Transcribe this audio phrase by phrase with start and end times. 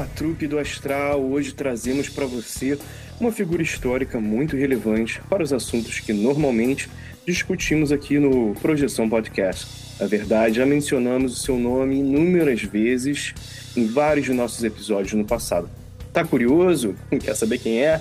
[0.00, 1.20] Olá, trupe do astral.
[1.20, 2.78] Hoje trazemos para você
[3.20, 6.88] uma figura histórica muito relevante para os assuntos que normalmente
[7.26, 9.66] discutimos aqui no Projeção Podcast.
[10.00, 13.34] Na verdade, já mencionamos o seu nome inúmeras vezes
[13.76, 15.68] em vários de nossos episódios no passado.
[16.14, 16.94] Tá curioso?
[17.20, 18.00] Quer saber quem é?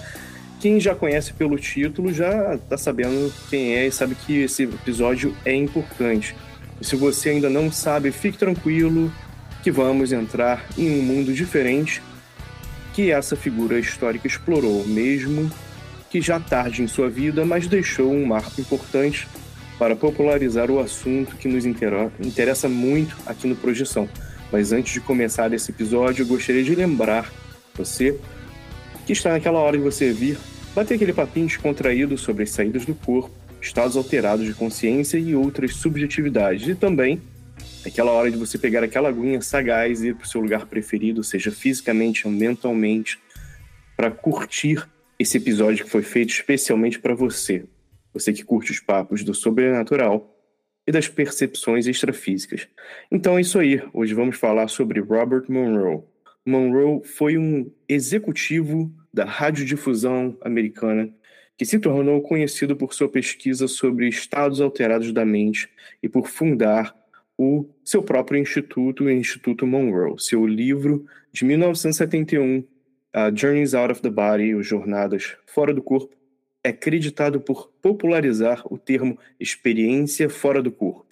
[0.61, 5.35] Quem já conhece pelo título já tá sabendo quem é e sabe que esse episódio
[5.43, 6.33] é importante.
[6.79, 9.11] E se você ainda não sabe, fique tranquilo,
[9.61, 12.01] que vamos entrar em um mundo diferente
[12.93, 15.49] que essa figura histórica explorou, mesmo
[16.09, 19.27] que já tarde em sua vida, mas deixou um marco importante
[19.77, 24.09] para popularizar o assunto que nos interessa muito aqui no Projeção.
[24.51, 27.31] Mas antes de começar esse episódio, eu gostaria de lembrar
[27.75, 28.19] você
[29.05, 30.37] que está naquela hora de você vir
[30.75, 33.31] bater aquele papinho descontraído sobre as saídas do corpo,
[33.61, 37.21] estados alterados de consciência e outras subjetividades, e também
[37.85, 41.23] Aquela hora de você pegar aquela aguinha sagaz e ir para o seu lugar preferido,
[41.23, 43.17] seja fisicamente ou mentalmente,
[43.95, 44.85] para curtir
[45.17, 47.65] esse episódio que foi feito especialmente para você.
[48.13, 50.35] Você que curte os papos do sobrenatural
[50.85, 52.67] e das percepções extrafísicas.
[53.11, 53.81] Então é isso aí.
[53.93, 56.03] Hoje vamos falar sobre Robert Monroe.
[56.45, 61.13] Monroe foi um executivo da radiodifusão americana
[61.57, 65.69] que se tornou conhecido por sua pesquisa sobre estados alterados da mente
[66.01, 66.95] e por fundar
[67.41, 70.19] o seu próprio instituto, o Instituto Monroe.
[70.19, 72.65] Seu livro de 1971, uh,
[73.33, 76.13] Journeys Out of the Body, ou Jornadas Fora do Corpo,
[76.61, 81.07] é creditado por popularizar o termo experiência fora do corpo.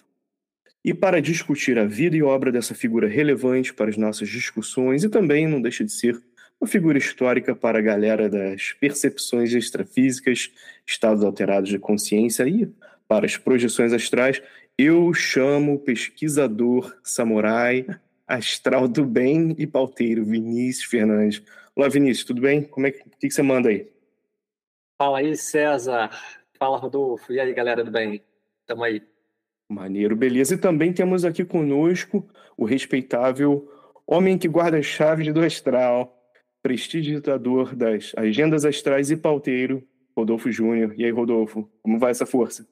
[0.84, 5.08] E para discutir a vida e obra dessa figura relevante para as nossas discussões, e
[5.08, 6.20] também não deixa de ser
[6.60, 10.50] uma figura histórica para a galera das percepções extrafísicas,
[10.86, 12.70] estados alterados de consciência e
[13.08, 14.42] para as projeções astrais,
[14.78, 17.84] eu chamo pesquisador samurai,
[18.28, 21.42] astral do bem e pauteiro, Vinícius Fernandes.
[21.74, 22.62] Olá, Vinícius, tudo bem?
[22.62, 23.90] Como é que, que, que você manda aí?
[24.96, 26.10] Fala aí, César.
[26.56, 27.32] Fala, Rodolfo.
[27.32, 28.22] E aí, galera do bem?
[28.68, 29.02] Tamo aí.
[29.68, 30.54] Maneiro, beleza.
[30.54, 32.24] E também temos aqui conosco
[32.56, 33.68] o respeitável
[34.06, 36.16] homem que guarda as chaves do astral,
[36.62, 39.82] prestidigitador das agendas astrais e pauteiro,
[40.16, 40.94] Rodolfo Júnior.
[40.96, 42.64] E aí, Rodolfo, como vai essa força?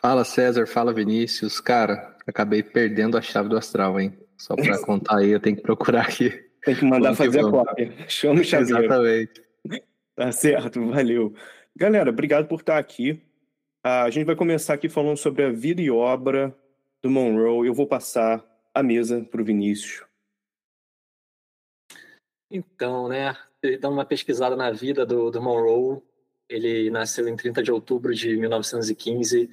[0.00, 1.60] Fala César, fala Vinícius.
[1.60, 4.18] Cara, acabei perdendo a chave do astral, hein?
[4.38, 6.30] Só para contar aí, eu tenho que procurar aqui.
[6.64, 7.92] Tem que mandar fazer a cópia.
[8.08, 8.84] Chama o chaveiro.
[8.84, 9.42] Exatamente.
[10.16, 11.34] Tá certo, valeu.
[11.76, 13.22] Galera, obrigado por estar aqui.
[13.84, 16.54] A gente vai começar aqui falando sobre a vida e obra
[17.02, 17.66] do Monroe.
[17.66, 18.44] Eu vou passar
[18.74, 20.04] a mesa para o Vinícius.
[22.50, 23.36] Então, né,
[23.80, 26.02] dando uma pesquisada na vida do, do Monroe,
[26.48, 29.48] ele nasceu em 30 de outubro de 1915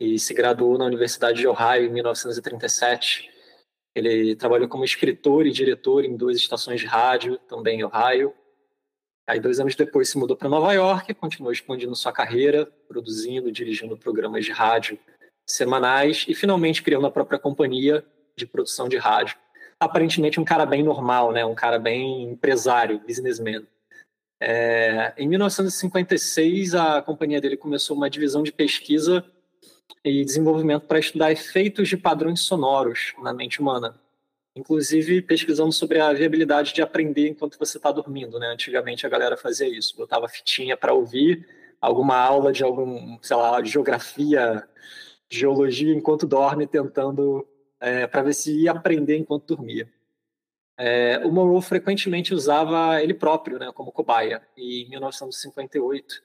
[0.00, 3.30] e se graduou na Universidade de Ohio em 1937.
[3.94, 8.32] Ele trabalhou como escritor e diretor em duas estações de rádio, também em Ohio.
[9.26, 13.96] Aí, dois anos depois, se mudou para Nova York, continuou expandindo sua carreira, produzindo, dirigindo
[13.96, 14.98] programas de rádio
[15.46, 18.04] semanais e, finalmente, criou a própria companhia
[18.36, 19.36] de produção de rádio.
[19.80, 21.44] Aparentemente, um cara bem normal, né?
[21.44, 23.66] um cara bem empresário, businessman.
[24.40, 29.24] É, em 1956, a companhia dele começou uma divisão de pesquisa
[30.04, 34.00] e desenvolvimento para estudar efeitos de padrões sonoros na mente humana.
[34.54, 38.38] Inclusive pesquisando sobre a viabilidade de aprender enquanto você está dormindo.
[38.38, 38.48] Né?
[38.48, 41.46] Antigamente a galera fazia isso, botava fitinha para ouvir
[41.80, 44.68] alguma aula de algum, sei lá, geografia,
[45.30, 47.46] geologia enquanto dorme, tentando
[47.80, 49.88] é, para ver se ia aprender enquanto dormia.
[50.76, 54.42] É, o Monroe frequentemente usava ele próprio né, como cobaia.
[54.56, 56.22] E em 1958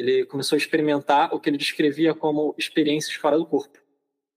[0.00, 3.78] ele começou a experimentar o que ele descrevia como experiências fora do corpo,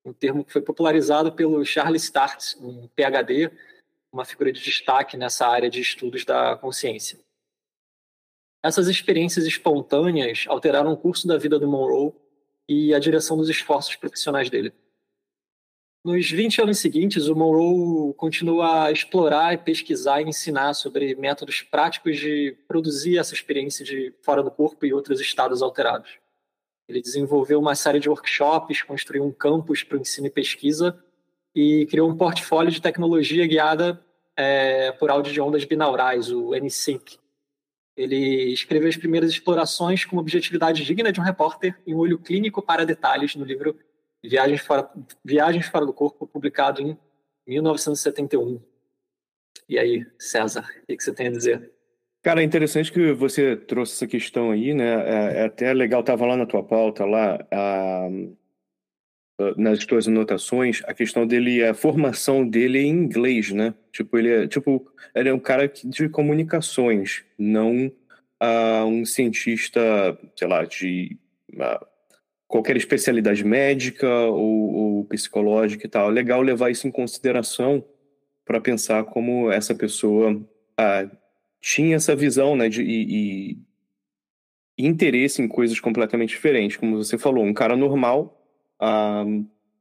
[0.05, 3.51] um termo que foi popularizado pelo Charles Start, um PhD,
[4.11, 7.19] uma figura de destaque nessa área de estudos da consciência.
[8.61, 12.13] Essas experiências espontâneas alteraram o curso da vida do Monroe
[12.67, 14.73] e a direção dos esforços profissionais dele.
[16.05, 22.17] Nos 20 anos seguintes, o Monroe continua a explorar, pesquisar e ensinar sobre métodos práticos
[22.17, 26.19] de produzir essa experiência de fora do corpo e outros estados alterados.
[26.89, 31.01] Ele desenvolveu uma série de workshops, construiu um campus para o ensino e pesquisa
[31.55, 34.03] e criou um portfólio de tecnologia guiada
[34.35, 37.17] é, por áudio de ondas binaurais, o NSYNC.
[37.95, 42.19] Ele escreveu as primeiras explorações com uma objetividade digna de um repórter e um olho
[42.19, 43.79] clínico para detalhes no livro
[44.23, 44.89] Viagens Fora,
[45.23, 46.97] Viagens Fora do Corpo, publicado em
[47.47, 48.61] 1971.
[49.67, 51.71] E aí, César, o que você tem a dizer?
[52.21, 54.85] Cara, é interessante que você trouxe essa questão aí, né?
[54.85, 58.09] É, é até legal, estava lá na tua pauta, lá, a,
[59.57, 63.73] nas tuas anotações, a questão dele, a formação dele em inglês, né?
[63.91, 67.91] Tipo, ele é, tipo, ele é um cara de comunicações, não
[68.41, 69.81] uh, um cientista,
[70.35, 71.17] sei lá, de
[71.55, 71.85] uh,
[72.53, 76.11] qualquer especialidade médica ou, ou psicológica e tal.
[76.11, 77.83] É legal levar isso em consideração
[78.45, 80.39] para pensar como essa pessoa
[80.77, 81.09] ah,
[81.59, 83.57] tinha essa visão né, de, e,
[84.77, 86.77] e, interesse em coisas completamente diferentes.
[86.77, 88.39] Como você falou, um cara normal,
[88.79, 89.25] ah,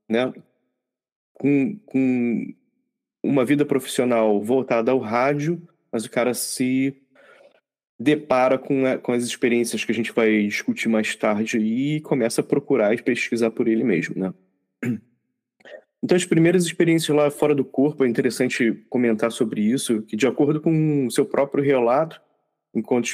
[0.09, 0.33] né,
[1.35, 2.55] com, com
[3.23, 5.61] uma vida profissional voltada ao rádio,
[5.93, 7.02] mas o cara se
[8.03, 12.41] depara com, a, com as experiências que a gente vai discutir mais tarde e começa
[12.41, 14.35] a procurar e pesquisar por ele mesmo, né?
[16.05, 20.27] Então, as primeiras experiências lá fora do corpo, é interessante comentar sobre isso, que de
[20.27, 22.21] acordo com o seu próprio relato,
[22.75, 23.07] enquanto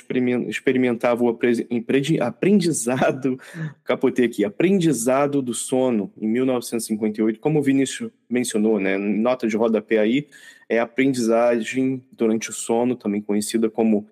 [0.49, 3.38] experimentava o aprendizado,
[3.84, 9.99] capotei aqui, aprendizado do sono em 1958, como o Vinícius mencionou, né, nota de rodapé
[9.99, 10.26] aí,
[10.67, 14.08] é aprendizagem durante o sono, também conhecida como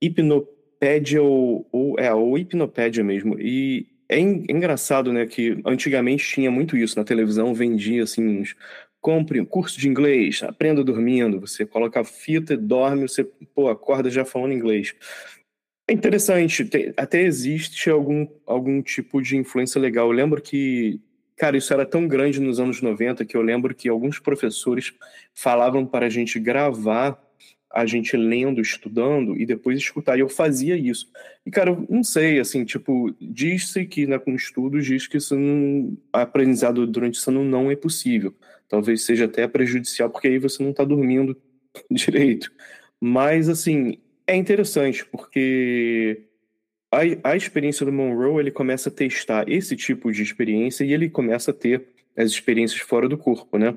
[0.00, 3.38] hipnopédia ou, ou é ou hipnopédia mesmo.
[3.38, 8.26] E é, en, é engraçado, né, que antigamente tinha muito isso na televisão, vendia assim
[8.26, 8.56] uns
[9.00, 13.24] compre um curso de inglês, aprenda dormindo, você coloca a fita, dorme, você
[13.54, 14.94] pô, acorda já falando inglês.
[15.88, 20.06] É interessante, tem, até existe algum, algum tipo de influência legal.
[20.06, 21.00] Eu lembro que,
[21.36, 24.92] cara, isso era tão grande nos anos 90 que eu lembro que alguns professores
[25.34, 27.18] falavam para a gente gravar
[27.72, 30.16] a gente lendo, estudando e depois escutar.
[30.16, 31.08] E eu fazia isso.
[31.46, 35.36] E, cara, eu não sei, assim, tipo, diz-se que né, com estudos diz que isso
[35.36, 38.34] não, aprendizado durante o sono não é possível.
[38.68, 41.36] Talvez seja até prejudicial, porque aí você não está dormindo
[41.90, 42.52] direito.
[43.00, 46.24] Mas, assim, é interessante, porque
[46.90, 51.08] a, a experiência do Monroe, ele começa a testar esse tipo de experiência e ele
[51.08, 53.76] começa a ter as experiências fora do corpo, né?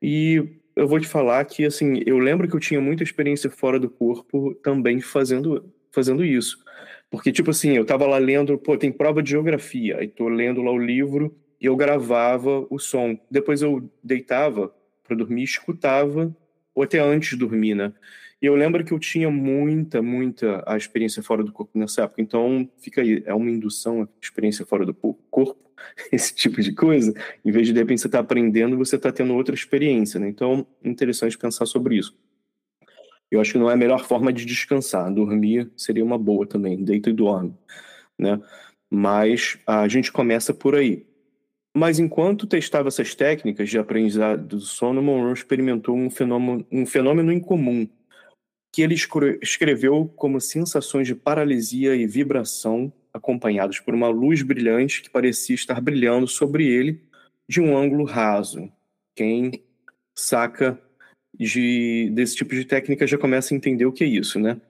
[0.00, 3.78] E eu vou te falar que, assim, eu lembro que eu tinha muita experiência fora
[3.78, 6.58] do corpo também fazendo, fazendo isso.
[7.10, 10.62] Porque, tipo assim, eu tava lá lendo, pô, tem prova de geografia, aí tô lendo
[10.62, 13.18] lá o livro e eu gravava o som.
[13.30, 14.74] Depois eu deitava
[15.04, 16.34] para dormir, escutava,
[16.74, 17.92] ou até antes de dormir, né?
[18.40, 22.20] E eu lembro que eu tinha muita, muita a experiência fora do corpo nessa época.
[22.20, 25.56] Então, fica aí, é uma indução, a experiência fora do corpo,
[26.12, 27.12] esse tipo de coisa.
[27.44, 30.28] Em vez de, de repente, você estar tá aprendendo, você está tendo outra experiência, né?
[30.28, 32.16] Então, interessante pensar sobre isso.
[33.30, 35.12] Eu acho que não é a melhor forma de descansar.
[35.12, 37.54] Dormir seria uma boa também, deita e dorme,
[38.18, 38.40] né?
[38.90, 41.06] Mas a gente começa por aí.
[41.74, 47.32] Mas enquanto testava essas técnicas de aprendizado do sono, Monroe experimentou um fenômeno, um fenômeno
[47.32, 47.88] incomum
[48.70, 48.94] que ele
[49.42, 55.80] escreveu como sensações de paralisia e vibração acompanhados por uma luz brilhante que parecia estar
[55.80, 57.00] brilhando sobre ele
[57.48, 58.70] de um ângulo raso.
[59.14, 59.62] Quem
[60.16, 60.80] saca
[61.38, 64.60] de, desse tipo de técnica já começa a entender o que é isso, né?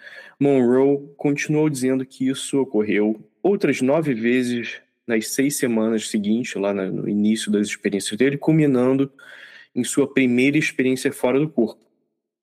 [0.41, 7.09] Monroe continuou dizendo que isso ocorreu outras nove vezes nas seis semanas seguintes, lá no
[7.09, 9.13] início das experiências dele, culminando
[9.75, 11.85] em sua primeira experiência fora do corpo.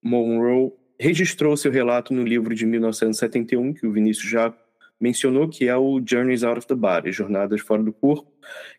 [0.03, 4.53] Monroe registrou seu relato no livro de 1971, que o Vinícius já
[5.00, 8.32] mencionou, que é o Journeys Out of the Body, Jornadas Fora do Corpo,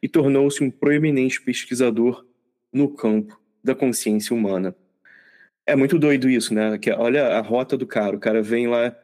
[0.03, 2.27] e tornou-se um proeminente pesquisador
[2.73, 4.75] no campo da consciência humana.
[5.67, 6.77] É muito doido isso, né?
[6.79, 8.17] Que, olha a rota do cara.
[8.17, 8.95] O cara vem lá,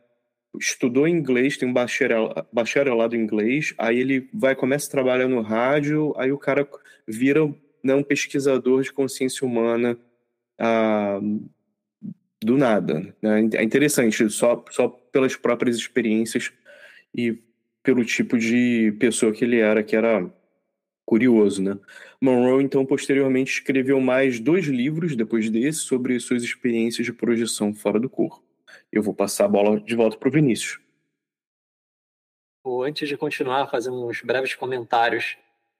[0.58, 5.40] estudou inglês, tem um bacharel, bacharelado em inglês, aí ele vai, começa a trabalhar no
[5.40, 6.68] rádio, aí o cara
[7.06, 7.46] vira
[7.82, 9.98] né, um pesquisador de consciência humana
[10.58, 11.20] ah,
[12.42, 13.14] do nada.
[13.22, 13.48] Né?
[13.54, 16.52] É interessante, só, só pelas próprias experiências
[17.16, 17.42] e
[17.82, 20.30] pelo tipo de pessoa que ele era, que era
[21.06, 21.78] curioso, né?
[22.20, 28.00] Monroe, então, posteriormente escreveu mais dois livros depois desse sobre suas experiências de projeção fora
[28.00, 28.42] do corpo.
[28.92, 30.80] Eu vou passar a bola de volta para o Vinícius.
[32.84, 35.38] Antes de continuar, fazer uns breves comentários.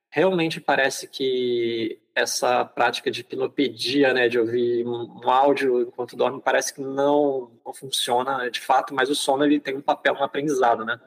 [0.08, 6.72] Realmente parece que essa prática de hipnopedia, né, de ouvir um áudio enquanto dorme, parece
[6.72, 10.84] que não, não funciona de fato, mas o sono ele tem um papel no aprendizado,
[10.84, 10.98] né?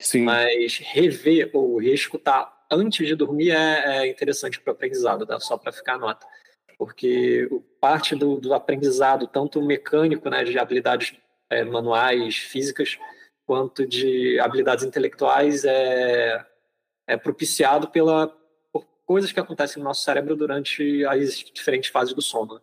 [0.00, 0.22] Sim.
[0.22, 5.38] Mas rever ou reescutar antes de dormir é, é interessante para o aprendizado, tá?
[5.38, 6.26] só para ficar nota.
[6.78, 11.14] Porque parte do, do, aprendizado, tanto mecânico, né, de habilidades
[11.50, 12.98] é, manuais, físicas,
[13.44, 16.46] quanto de habilidades intelectuais, é,
[17.06, 18.34] é propiciado pela,
[18.72, 22.58] por coisas que acontecem no nosso cérebro durante as diferentes fases do sono.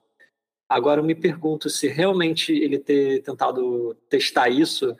[0.67, 4.97] Agora, eu me pergunto se realmente ele ter tentado testar isso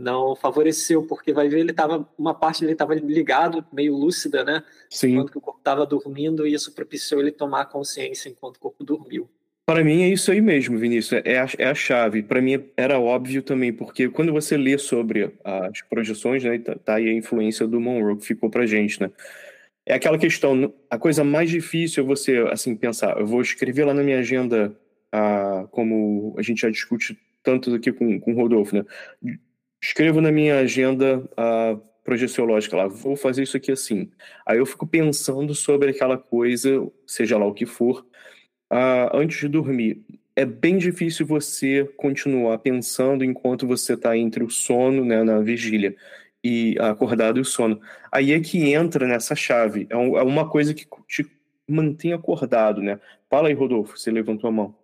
[0.00, 4.62] não favoreceu, porque vai ver ele estava uma parte dele estava ligado, meio lúcida, né?
[4.88, 5.12] Sim.
[5.12, 8.82] Enquanto que o corpo estava dormindo e isso propiciou ele tomar consciência enquanto o corpo
[8.82, 9.28] dormiu.
[9.66, 12.22] Para mim é isso aí mesmo, Vinícius, é a, é a chave.
[12.22, 16.94] Para mim era óbvio também, porque quando você lê sobre as projeções, né, tá, tá
[16.94, 19.10] aí a influência do Monroe que ficou pra gente, né?
[19.86, 23.94] É aquela questão, a coisa mais difícil é você, assim, pensar, eu vou escrever lá
[23.94, 24.76] na minha agenda,
[25.12, 28.84] ah, como a gente já discute tanto aqui com, com o Rodolfo, né?
[29.82, 34.10] Escrevo na minha agenda a projeciológica lá, vou fazer isso aqui assim.
[34.44, 38.04] Aí eu fico pensando sobre aquela coisa, seja lá o que for,
[38.72, 40.02] uh, antes de dormir.
[40.34, 45.94] É bem difícil você continuar pensando enquanto você está entre o sono, né, na vigília,
[46.42, 47.80] e acordado e o sono.
[48.10, 49.86] Aí é que entra nessa chave.
[49.90, 51.26] É, um, é uma coisa que te
[51.68, 52.98] mantém acordado, né?
[53.28, 54.74] Fala aí, Rodolfo, você levantou a mão.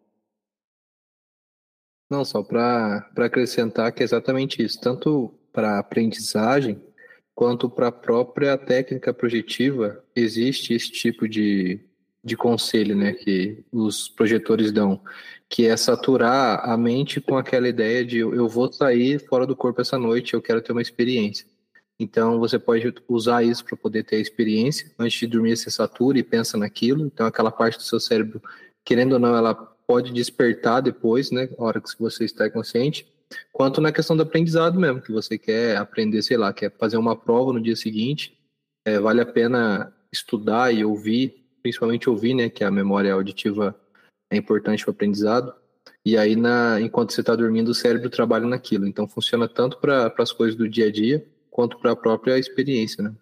[2.11, 4.81] Não, só para acrescentar que é exatamente isso.
[4.81, 6.81] Tanto para aprendizagem
[7.35, 11.81] quanto para a própria técnica projetiva, existe esse tipo de,
[12.25, 15.03] de conselho né, que os projetores dão,
[15.49, 19.81] que é saturar a mente com aquela ideia de eu vou sair fora do corpo
[19.81, 21.47] essa noite, eu quero ter uma experiência.
[21.99, 24.93] Então você pode usar isso para poder ter a experiência.
[24.99, 27.07] Antes de dormir, você satura e pensa naquilo.
[27.07, 28.43] Então aquela parte do seu cérebro,
[28.85, 33.07] querendo ou não, ela pode despertar depois, né, na hora que você está consciente,
[33.53, 37.17] quanto na questão do aprendizado mesmo, que você quer aprender, sei lá, quer fazer uma
[37.17, 38.37] prova no dia seguinte,
[38.85, 43.79] é, vale a pena estudar e ouvir, principalmente ouvir, né, que a memória auditiva
[44.31, 45.55] é importante para o aprendizado,
[46.05, 48.87] e aí, na, enquanto você está dormindo, o cérebro trabalha naquilo.
[48.87, 53.03] Então, funciona tanto para as coisas do dia a dia, quanto para a própria experiência,
[53.03, 53.13] né?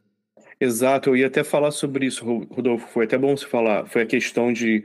[0.61, 2.87] Exato, eu ia até falar sobre isso, Rodolfo.
[2.89, 3.87] Foi até bom você falar.
[3.87, 4.85] Foi a questão de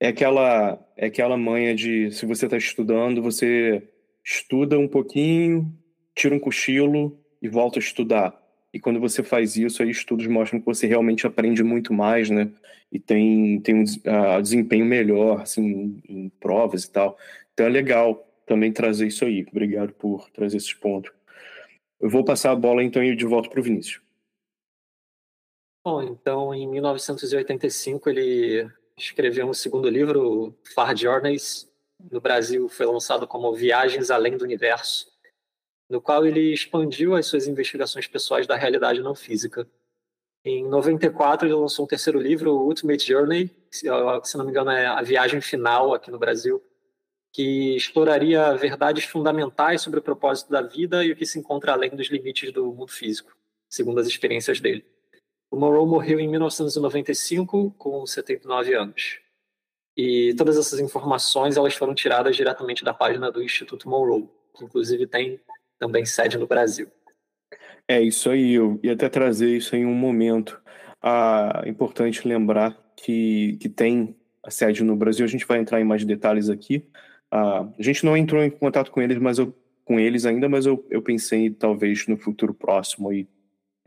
[0.00, 3.82] é aquela é aquela manha de se você está estudando, você
[4.24, 5.72] estuda um pouquinho,
[6.14, 8.40] tira um cochilo e volta a estudar.
[8.72, 12.50] E quando você faz isso, aí estudos mostram que você realmente aprende muito mais, né?
[12.92, 17.16] E tem, tem um uh, desempenho melhor, assim, em provas e tal.
[17.52, 19.46] Então é legal também trazer isso aí.
[19.50, 21.12] Obrigado por trazer esses pontos.
[22.00, 24.02] Eu vou passar a bola então de volta para o Vinícius.
[25.84, 31.70] Bom, então em 1985 ele escreveu um segundo livro, Far Journeys,
[32.10, 35.06] no Brasil foi lançado como Viagens Além do Universo,
[35.88, 39.66] no qual ele expandiu as suas investigações pessoais da realidade não física.
[40.44, 43.86] Em 94 ele lançou um terceiro livro, Ultimate Journey, se
[44.36, 46.62] não me engano é a viagem final aqui no Brasil,
[47.32, 51.90] que exploraria verdades fundamentais sobre o propósito da vida e o que se encontra além
[51.90, 53.36] dos limites do mundo físico,
[53.68, 54.84] segundo as experiências dele.
[55.50, 59.20] O Monroe morreu em 1995 com 79 anos.
[59.96, 65.06] E todas essas informações elas foram tiradas diretamente da página do Instituto Monroe, que inclusive
[65.06, 65.40] tem
[65.78, 66.88] também sede no Brasil.
[67.86, 70.60] É isso aí, eu ia até trazer isso em um momento.
[71.00, 75.80] Ah, é importante lembrar que, que tem a sede no Brasil, a gente vai entrar
[75.80, 76.86] em mais detalhes aqui.
[77.30, 80.66] Ah, a gente não entrou em contato com eles, mas eu, com eles ainda, mas
[80.66, 83.26] eu, eu pensei talvez no futuro próximo e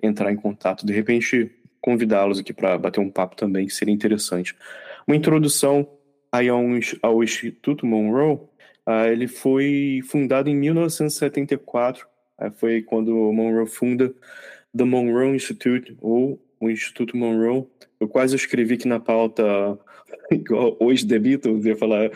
[0.02, 4.56] entrar em contato, de repente convidá-los aqui para bater um papo também, que seria interessante.
[5.08, 5.88] Uma introdução
[6.32, 6.62] aí ao,
[7.02, 8.40] ao Instituto Monroe,
[8.86, 12.08] Uh, ele foi fundado em 1974,
[12.40, 14.14] uh, foi quando Monroe funda
[14.76, 17.68] The Monroe Institute, ou o Instituto Monroe.
[18.00, 19.44] Eu quase escrevi aqui na pauta,
[20.32, 22.10] igual hoje The Beatles, ia falar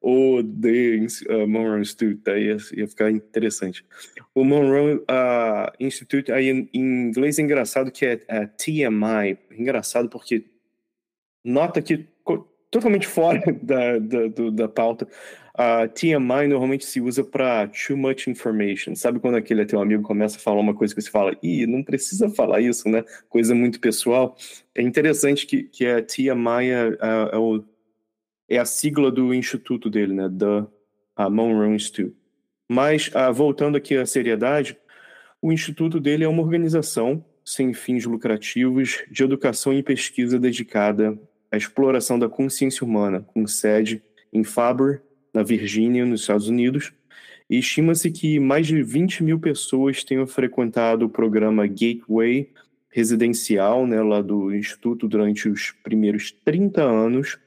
[0.00, 3.84] o The uh, Monroe Institute, aí ia, ia, ficar interessante.
[4.34, 10.44] O Monroe uh, Institute, aí em, inglês é engraçado que é, é TMI, engraçado porque
[11.44, 12.06] nota que
[12.70, 15.08] totalmente fora da, da, do, da pauta,
[15.54, 18.94] a TMI normalmente se usa para too much information.
[18.94, 21.82] Sabe quando aquele teu amigo começa a falar uma coisa que você fala, ih, não
[21.82, 23.02] precisa falar isso, né?
[23.28, 24.36] Coisa muito pessoal.
[24.74, 27.64] É interessante que, que a TMI é, é, é, o,
[28.48, 30.28] é a sigla do instituto dele, né?
[30.28, 32.16] Da Monroe Institute.
[32.68, 34.76] Mas, uh, voltando aqui à seriedade,
[35.40, 41.16] o instituto dele é uma organização sem fins lucrativos de educação e pesquisa dedicada
[41.50, 46.92] à exploração da consciência humana, com sede em Faber, na Virgínia, nos Estados Unidos,
[47.48, 52.50] e estima-se que mais de 20 mil pessoas tenham frequentado o programa Gateway
[52.90, 57.38] residencial né, lá do Instituto durante os primeiros 30 anos,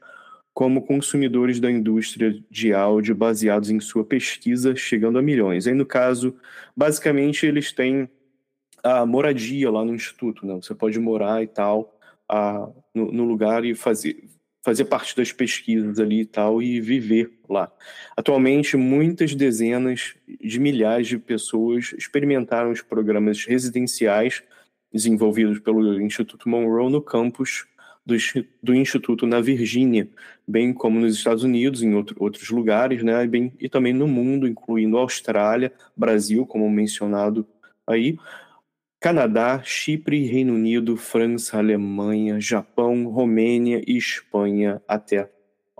[0.59, 5.65] como consumidores da indústria de áudio baseados em sua pesquisa, chegando a milhões.
[5.65, 6.35] Aí, no caso,
[6.75, 8.09] basicamente, eles têm
[8.83, 10.55] a moradia lá no Instituto, né?
[10.55, 11.97] Você pode morar e tal
[12.27, 14.21] a, no, no lugar e fazer,
[14.61, 17.71] fazer parte das pesquisas ali e tal e viver lá.
[18.17, 24.43] Atualmente, muitas dezenas de milhares de pessoas experimentaram os programas residenciais
[24.91, 27.65] desenvolvidos pelo Instituto Monroe no campus
[28.09, 30.07] do, do Instituto na Virgínia,
[30.47, 34.47] bem como nos Estados Unidos, em outro, outros lugares, né, bem, e também no mundo,
[34.47, 37.47] incluindo Austrália, Brasil, como mencionado
[37.87, 38.17] aí,
[38.99, 45.29] Canadá, Chipre, Reino Unido, França, Alemanha, Japão, Romênia e Espanha, até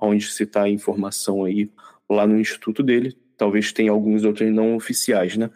[0.02, 1.70] onde se está a informação aí
[2.10, 3.18] lá no instituto dele.
[3.38, 5.50] Talvez tenha alguns outros não oficiais, né?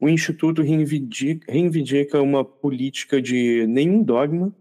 [0.00, 4.54] O instituto reivindica uma política de nenhum dogma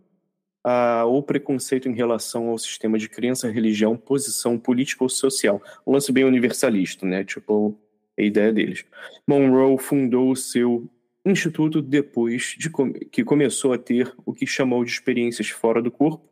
[0.64, 5.62] ah, ou preconceito em relação ao sistema de crença, religião, posição política ou social.
[5.86, 7.24] Um lance bem universalista, né?
[7.24, 7.78] Tipo,
[8.18, 8.86] a ideia deles.
[9.28, 10.90] Monroe fundou o seu
[11.26, 12.70] instituto depois de
[13.12, 16.30] que começou a ter o que chamou de experiências fora do corpo,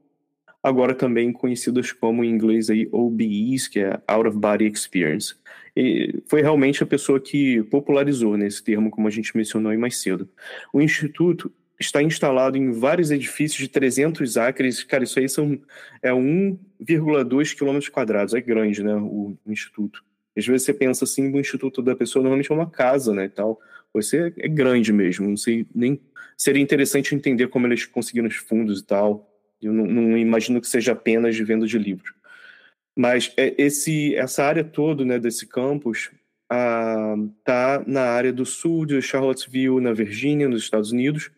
[0.62, 5.36] agora também conhecidas como em inglês aí OBEs, que é Out of Body Experience.
[5.76, 9.78] E foi realmente a pessoa que popularizou nesse né, termo, como a gente mencionou aí
[9.78, 10.30] mais cedo.
[10.74, 11.52] O instituto
[11.86, 14.84] está instalado em vários edifícios de 300 acres.
[14.84, 15.60] Cara, isso aí são
[16.02, 18.34] é 1,2 quilômetros quadrados.
[18.34, 20.04] É grande, né, o instituto.
[20.38, 23.30] Às vezes você pensa assim, o instituto da pessoa normalmente é uma casa, né, e
[23.30, 23.60] tal.
[23.94, 26.00] Você é grande mesmo, não sei nem
[26.38, 29.30] seria interessante entender como eles conseguiram os fundos e tal.
[29.62, 32.13] Eu não, não imagino que seja apenas de venda de livros.
[32.98, 36.10] Mas é, esse, essa área toda né, desse campus
[36.52, 41.30] está ah, na área do sul de Charlottesville, na Virgínia, nos Estados Unidos.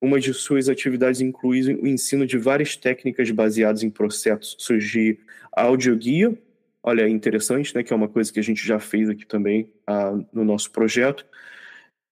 [0.00, 5.18] Uma de suas atividades inclui o ensino de várias técnicas baseadas em processos de
[5.52, 6.36] audioguia.
[6.82, 9.72] Olha, é interessante, né, que é uma coisa que a gente já fez aqui também
[9.86, 11.26] ah, no nosso projeto.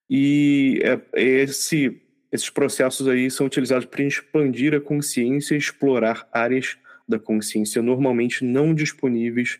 [0.09, 6.77] E é, esse, esses processos aí são utilizados para expandir a consciência e explorar áreas
[7.07, 9.59] da consciência normalmente não disponíveis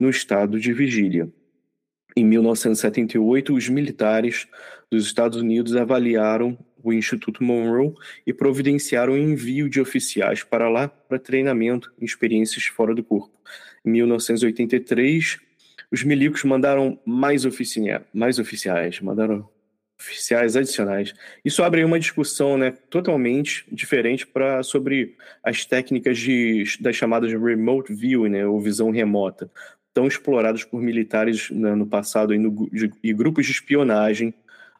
[0.00, 1.30] no estado de vigília.
[2.16, 4.48] Em 1978, os militares
[4.90, 6.58] dos Estados Unidos avaliaram
[6.90, 7.94] o Instituto Monroe
[8.26, 13.34] e providenciaram o envio de oficiais para lá para treinamento em experiências fora do corpo.
[13.84, 15.38] Em 1983,
[15.90, 19.48] os milicos mandaram mais, oficia mais oficiais, mandaram
[19.98, 21.14] oficiais adicionais.
[21.44, 27.94] Isso abre uma discussão né, totalmente diferente para sobre as técnicas de, das chamadas remote
[27.94, 29.50] viewing, né, ou visão remota,
[29.94, 34.34] tão exploradas por militares né, no passado e, no, de, e grupos de espionagem,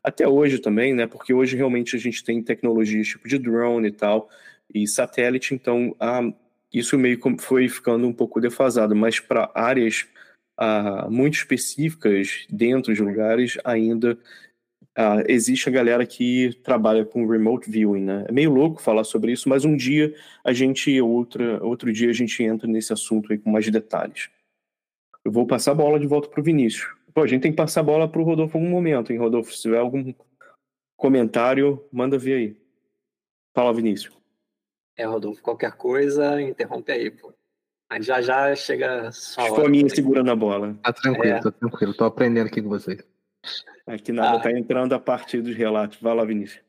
[0.06, 3.92] até hoje também, né, porque hoje realmente a gente tem tecnologias tipo de drone e
[3.92, 4.30] tal,
[4.72, 6.32] e satélite, então ah,
[6.72, 10.06] isso meio foi ficando um pouco defasado, mas para áreas
[10.56, 14.16] ah, muito específicas dentro de lugares ainda
[14.98, 18.24] Uh, existe a galera que trabalha com remote viewing, né?
[18.26, 22.14] É meio louco falar sobre isso, mas um dia a gente, outra, outro dia a
[22.14, 24.30] gente entra nesse assunto aí com mais detalhes.
[25.22, 26.95] Eu vou passar a bola de volta pro Vinícius.
[27.16, 29.50] Pô, a gente tem que passar a bola pro Rodolfo em algum momento, hein, Rodolfo?
[29.50, 30.12] Se tiver algum
[30.98, 32.56] comentário, manda ver aí.
[33.54, 34.14] Fala, Vinícius.
[34.94, 37.32] É, Rodolfo, qualquer coisa, interrompe aí, pô.
[37.88, 39.46] Mas já já chega só.
[39.46, 40.78] Foi a minha segurando a bola.
[40.82, 41.40] Tá tranquilo, é.
[41.40, 41.94] tá tranquilo.
[41.94, 43.02] Tô aprendendo aqui com vocês.
[43.86, 44.58] Aqui nada, está ah.
[44.58, 45.98] entrando a partir dos relatos.
[45.98, 46.62] Vai lá, Vinícius.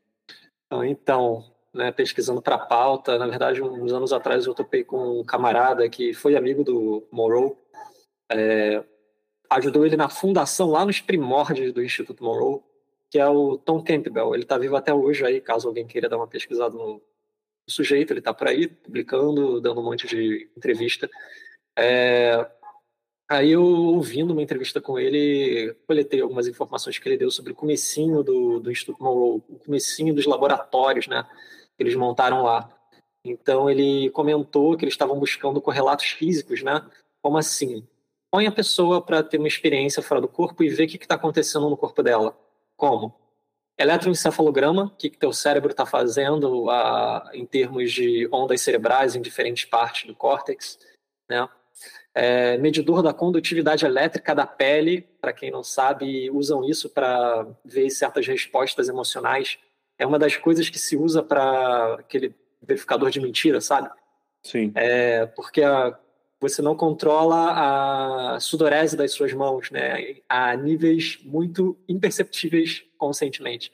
[0.85, 5.25] Então, né, pesquisando para a pauta, na verdade, uns anos atrás eu topei com um
[5.25, 7.61] camarada que foi amigo do Morrow.
[8.31, 8.81] É,
[9.49, 12.61] ajudou ele na fundação, lá nos primórdios do Instituto Monroe,
[13.09, 14.33] que é o Tom Campbell.
[14.33, 17.01] Ele está vivo até hoje aí, caso alguém queira dar uma pesquisada no
[17.69, 21.09] sujeito, ele está por aí, publicando, dando um monte de entrevista.
[21.77, 22.49] É...
[23.29, 27.55] Aí eu, ouvindo uma entrevista com ele, coletei algumas informações que ele deu sobre o
[27.55, 31.27] comecinho do, do Instituto Monroe, o comecinho dos laboratórios, né,
[31.75, 32.69] que eles montaram lá.
[33.25, 36.81] Então ele comentou que eles estavam buscando correlatos físicos, né,
[37.21, 37.85] como assim?
[38.37, 41.15] Põe a pessoa para ter uma experiência fora do corpo e ver o que está
[41.15, 42.37] acontecendo no corpo dela.
[42.75, 43.11] Como?
[43.75, 49.23] Eletroencefalograma, o que, que teu cérebro está fazendo a, em termos de ondas cerebrais em
[49.23, 50.77] diferentes partes do córtex,
[51.27, 51.49] né?
[52.13, 57.89] É, medidor da condutividade elétrica da pele, para quem não sabe, usam isso para ver
[57.89, 59.57] certas respostas emocionais.
[59.97, 63.89] É uma das coisas que se usa para aquele verificador de mentira, sabe?
[64.43, 64.71] Sim.
[64.75, 65.97] É, porque a,
[66.39, 73.71] você não controla a sudorese das suas mãos, né, a níveis muito imperceptíveis conscientemente.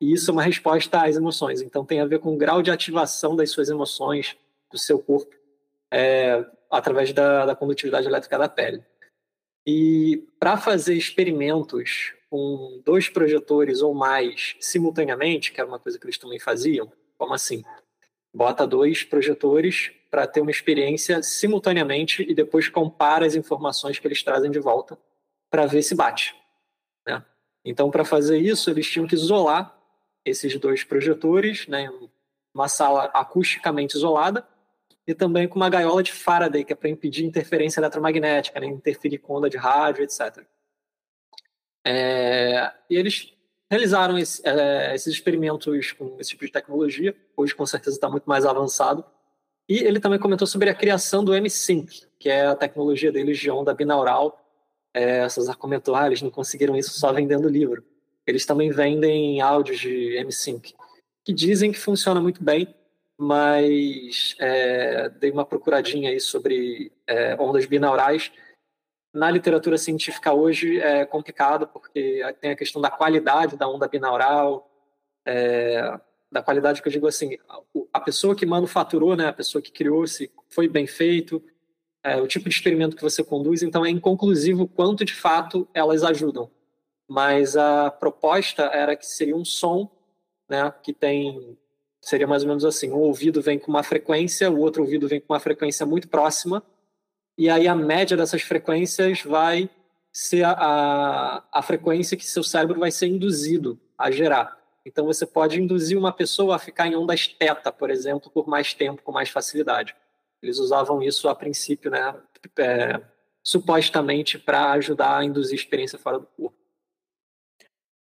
[0.00, 1.60] E isso é uma resposta às emoções.
[1.60, 4.36] Então tem a ver com o grau de ativação das suas emoções,
[4.70, 5.34] do seu corpo,
[5.92, 8.82] é, através da, da condutividade elétrica da pele.
[9.66, 16.06] E para fazer experimentos com dois projetores ou mais simultaneamente, que era uma coisa que
[16.06, 17.62] eles também faziam, como assim?
[18.32, 24.22] Bota dois projetores para ter uma experiência simultaneamente e depois compara as informações que eles
[24.22, 24.98] trazem de volta
[25.48, 26.34] para ver se bate.
[27.06, 27.24] Né?
[27.64, 29.76] Então, para fazer isso, eles tinham que isolar
[30.24, 31.88] esses dois projetores, né,
[32.54, 34.46] uma sala acusticamente isolada
[35.06, 39.18] e também com uma gaiola de Faraday, que é para impedir interferência eletromagnética, né, interferir
[39.18, 40.44] com onda de rádio, etc.
[41.86, 43.32] É, e eles
[43.70, 48.24] realizaram esse, é, esses experimentos com esse tipo de tecnologia, hoje com certeza está muito
[48.24, 49.04] mais avançado,
[49.70, 53.48] e ele também comentou sobre a criação do M-Sync, que é a tecnologia deles de
[53.52, 54.44] onda binaural.
[54.92, 57.84] É, Cesar comentou, ah, eles não conseguiram isso só vendendo livro.
[58.26, 60.74] Eles também vendem áudios de M-Sync,
[61.24, 62.74] que dizem que funciona muito bem,
[63.16, 68.32] mas é, dei uma procuradinha aí sobre é, ondas binaurais.
[69.14, 74.68] Na literatura científica hoje é complicado, porque tem a questão da qualidade da onda binaural,
[75.24, 75.96] é,
[76.30, 77.36] da qualidade que eu digo assim,
[77.92, 81.42] a pessoa que manufaturou, né, a pessoa que criou, se foi bem feito,
[82.02, 86.02] é, o tipo de experimento que você conduz, então é inconclusivo quanto de fato elas
[86.04, 86.50] ajudam.
[87.08, 89.90] Mas a proposta era que seria um som,
[90.48, 91.58] né, que tem
[92.02, 95.20] seria mais ou menos assim, um ouvido vem com uma frequência, o outro ouvido vem
[95.20, 96.62] com uma frequência muito próxima,
[97.36, 99.68] e aí a média dessas frequências vai
[100.12, 104.59] ser a, a, a frequência que seu cérebro vai ser induzido a gerar.
[104.90, 108.74] Então você pode induzir uma pessoa a ficar em ondas teta, por exemplo, por mais
[108.74, 109.94] tempo, com mais facilidade.
[110.42, 112.12] Eles usavam isso a princípio, né,
[112.58, 113.00] é,
[113.42, 116.58] supostamente para ajudar a induzir experiência fora do corpo.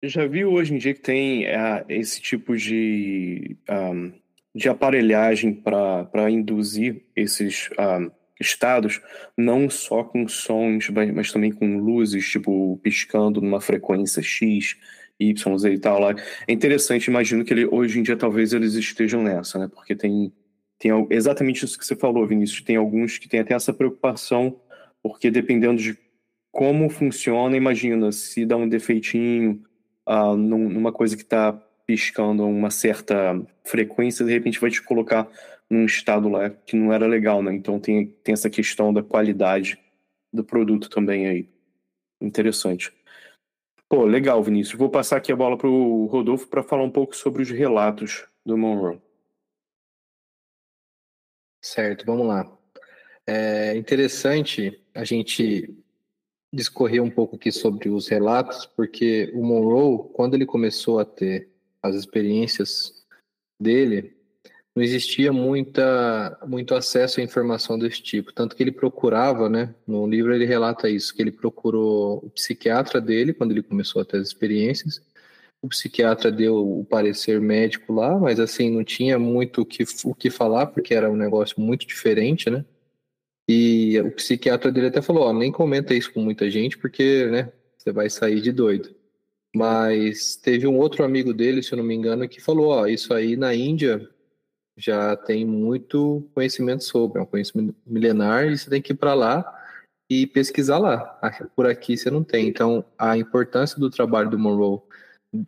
[0.03, 4.13] Já viu hoje em dia que tem é, esse tipo de, um,
[4.55, 9.01] de aparelhagem para induzir esses um, estados,
[9.35, 14.77] não só com sons, mas também com luzes, tipo piscando numa frequência X,
[15.21, 16.15] YZ e tal lá.
[16.47, 19.69] É interessante, imagino que ele, hoje em dia talvez eles estejam nessa, né?
[19.73, 20.33] Porque tem,
[20.79, 22.63] tem exatamente isso que você falou, Vinícius.
[22.63, 24.61] Tem alguns que têm até essa preocupação,
[25.03, 25.97] porque dependendo de
[26.51, 29.63] como funciona, imagina, se dá um defeitinho
[30.09, 31.53] uh, numa coisa que está
[31.87, 35.29] piscando uma certa frequência, de repente vai te colocar
[35.69, 37.53] num estado lá que não era legal, né?
[37.53, 39.79] Então tem, tem essa questão da qualidade
[40.33, 41.49] do produto também aí.
[42.21, 42.93] Interessante.
[43.89, 44.79] Pô, legal, Vinícius.
[44.79, 48.27] Vou passar aqui a bola para o Rodolfo para falar um pouco sobre os relatos
[48.45, 49.01] do Monroe.
[51.63, 52.51] Certo, vamos lá.
[53.27, 55.75] É interessante a gente
[56.53, 61.51] discorrer um pouco aqui sobre os relatos, porque o Monroe, quando ele começou a ter
[61.83, 63.05] as experiências
[63.61, 64.17] dele,
[64.75, 68.33] não existia muita, muito acesso à informação desse tipo.
[68.33, 69.73] Tanto que ele procurava, né?
[69.87, 74.05] No livro ele relata isso, que ele procurou o psiquiatra dele quando ele começou a
[74.05, 75.01] ter as experiências.
[75.63, 80.15] O psiquiatra deu o parecer médico lá, mas assim, não tinha muito o que, o
[80.15, 82.65] que falar, porque era um negócio muito diferente, né?
[83.49, 87.53] E o psiquiatra dele até falou, ó, nem comenta isso com muita gente, porque, né,
[87.79, 88.95] você vai sair de doido.
[89.55, 93.15] Mas teve um outro amigo dele, se eu não me engano, que falou, ó, isso
[93.15, 94.09] aí na Índia
[94.77, 99.15] já tem muito conhecimento sobre, é um conhecimento milenar e você tem que ir para
[99.15, 99.63] lá
[100.09, 100.99] e pesquisar lá.
[101.55, 102.49] Por aqui você não tem.
[102.49, 104.81] Então, a importância do trabalho do Monroe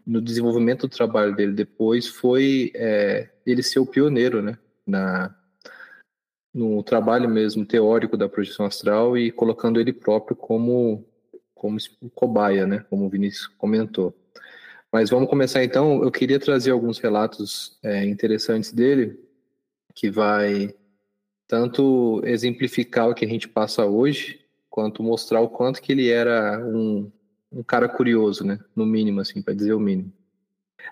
[0.07, 5.35] no desenvolvimento do trabalho dele depois foi é, ele ser o pioneiro, né, na
[6.53, 11.05] no trabalho mesmo teórico da projeção astral e colocando ele próprio como
[11.55, 11.79] como
[12.15, 12.85] cobaia, né?
[12.89, 14.15] Como o Vinícius comentou.
[14.97, 16.03] Mas vamos começar então.
[16.03, 19.21] Eu queria trazer alguns relatos é, interessantes dele,
[19.95, 20.75] que vai
[21.47, 26.65] tanto exemplificar o que a gente passa hoje, quanto mostrar o quanto que ele era
[26.67, 27.13] um,
[27.53, 28.59] um cara curioso, né?
[28.75, 30.11] No mínimo, assim, para dizer o mínimo.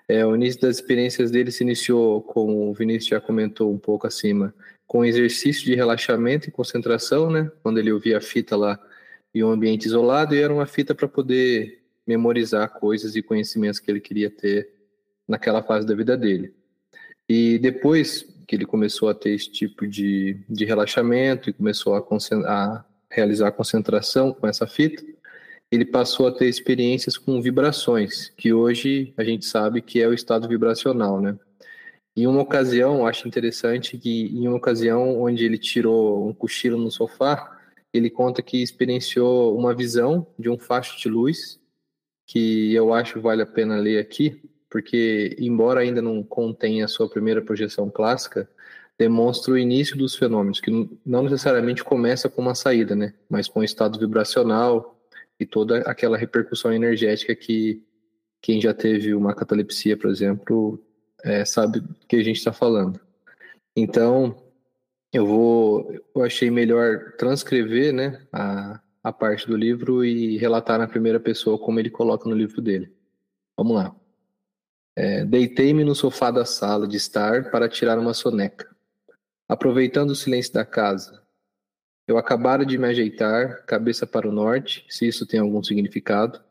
[0.07, 4.05] É, o início das experiências dele se iniciou, como o Vinícius já comentou um pouco
[4.05, 4.53] acima,
[4.85, 7.51] com exercício de relaxamento e concentração, né?
[7.63, 8.79] Quando ele ouvia a fita lá
[9.33, 13.89] em um ambiente isolado, e era uma fita para poder memorizar coisas e conhecimentos que
[13.89, 14.69] ele queria ter
[15.27, 16.53] naquela fase da vida dele.
[17.27, 22.05] E depois que ele começou a ter esse tipo de, de relaxamento e começou a,
[22.45, 25.03] a realizar a concentração com essa fita,
[25.71, 30.13] ele passou a ter experiências com vibrações, que hoje a gente sabe que é o
[30.13, 31.37] estado vibracional, né?
[32.15, 36.89] Em uma ocasião, acho interessante que em uma ocasião onde ele tirou um cochilo no
[36.89, 37.59] sofá,
[37.93, 41.59] ele conta que experienciou uma visão de um facho de luz,
[42.25, 47.09] que eu acho vale a pena ler aqui, porque embora ainda não contenha a sua
[47.09, 48.49] primeira projeção clássica,
[48.97, 50.71] demonstra o início dos fenômenos, que
[51.05, 53.13] não necessariamente começa com uma saída, né?
[53.29, 54.99] Mas com o estado vibracional
[55.39, 57.83] e toda aquela repercussão energética que
[58.41, 60.81] quem já teve uma catalepsia, por exemplo,
[61.23, 62.99] é, sabe do que a gente está falando.
[63.75, 64.35] Então,
[65.11, 70.87] eu vou, eu achei melhor transcrever, né, a, a parte do livro e relatar na
[70.87, 72.91] primeira pessoa como ele coloca no livro dele.
[73.55, 73.95] Vamos lá.
[74.95, 78.67] É, Deitei-me no sofá da sala de estar para tirar uma soneca.
[79.47, 81.21] Aproveitando o silêncio da casa,
[82.07, 86.41] eu acabara de me ajeitar, cabeça para o norte, se isso tem algum significado,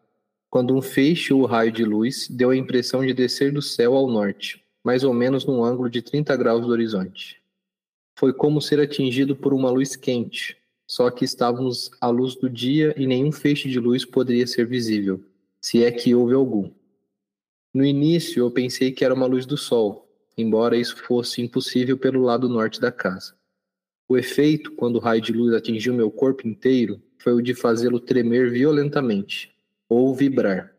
[0.48, 4.06] quando um feixe ou raio de luz deu a impressão de descer do céu ao
[4.06, 7.42] norte, mais ou menos num ângulo de 30 graus do horizonte.
[8.16, 12.94] Foi como ser atingido por uma luz quente, só que estávamos à luz do dia
[12.96, 15.22] e nenhum feixe de luz poderia ser visível,
[15.60, 16.70] se é que houve algum.
[17.72, 22.22] No início eu pensei que era uma luz do sol, embora isso fosse impossível pelo
[22.22, 23.34] lado norte da casa.
[24.08, 27.98] O efeito, quando o raio de luz atingiu meu corpo inteiro, foi o de fazê-lo
[27.98, 29.56] tremer violentamente,
[29.88, 30.74] ou vibrar.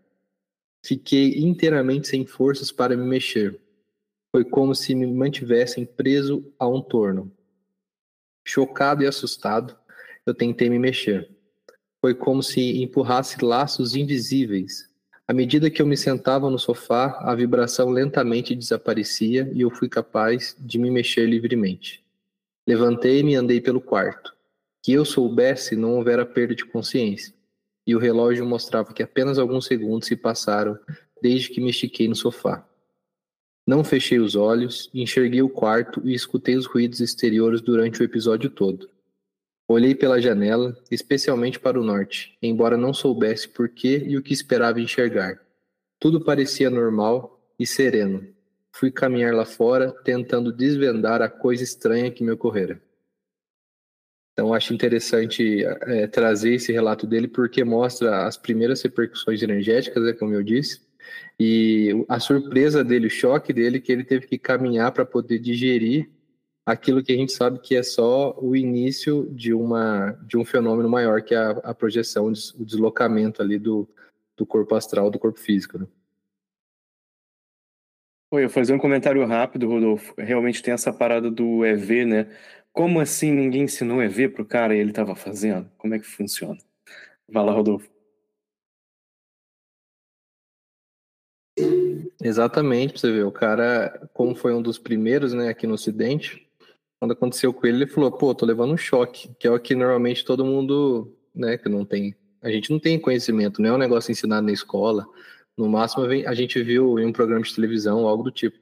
[0.85, 3.59] Fiquei inteiramente sem forças para me mexer.
[4.31, 7.31] Foi como se me mantivessem preso a um torno.
[8.45, 9.75] Chocado e assustado,
[10.25, 11.29] eu tentei me mexer.
[12.01, 14.89] Foi como se empurrasse laços invisíveis,
[15.27, 19.89] à medida que eu me sentava no sofá, a vibração lentamente desaparecia e eu fui
[19.89, 22.03] capaz de me mexer livremente.
[22.67, 24.35] Levantei-me e andei pelo quarto.
[24.83, 27.33] Que eu soubesse, não houvera perda de consciência,
[27.87, 30.77] e o relógio mostrava que apenas alguns segundos se passaram
[31.19, 32.63] desde que me estiquei no sofá.
[33.65, 38.47] Não fechei os olhos, enxerguei o quarto e escutei os ruídos exteriores durante o episódio
[38.47, 38.87] todo.
[39.67, 44.31] Olhei pela janela, especialmente para o norte, embora não soubesse por que e o que
[44.31, 45.41] esperava enxergar.
[45.99, 48.27] Tudo parecia normal e sereno.
[48.71, 52.79] Fui caminhar lá fora, tentando desvendar a coisa estranha que me ocorrera.
[54.33, 60.13] Então, acho interessante é, trazer esse relato dele, porque mostra as primeiras repercussões energéticas, né,
[60.13, 60.81] como eu disse,
[61.39, 66.09] e a surpresa dele, o choque dele, que ele teve que caminhar para poder digerir
[66.65, 70.89] aquilo que a gente sabe que é só o início de, uma, de um fenômeno
[70.89, 73.87] maior, que é a, a projeção, o deslocamento ali do,
[74.35, 75.77] do corpo astral, do corpo físico.
[75.77, 75.85] Né?
[78.31, 80.13] Oi, eu vou fazer um comentário rápido, Rodolfo.
[80.17, 82.37] Realmente tem essa parada do EV, né?
[82.73, 85.69] Como assim ninguém ensinou EV pro cara e ele estava fazendo?
[85.77, 86.57] Como é que funciona?
[87.29, 87.89] Vai lá, Rodolfo.
[92.21, 96.44] Exatamente, pra você ver, o cara, como foi um dos primeiros, né, aqui no Ocidente,
[97.05, 99.75] quando aconteceu com ele, ele falou, pô, tô levando um choque, que é o que
[99.75, 103.77] normalmente todo mundo, né, que não tem, a gente não tem conhecimento, não é um
[103.77, 105.05] negócio ensinado na escola,
[105.55, 108.57] no máximo a gente viu em um programa de televisão, algo do tipo,